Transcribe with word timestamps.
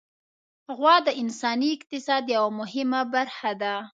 غوا 0.77 0.95
د 1.05 1.09
انساني 1.21 1.69
اقتصاد 1.77 2.23
یوه 2.35 2.49
مهمه 2.59 3.01
برخه 3.13 3.51
ده. 3.61 3.73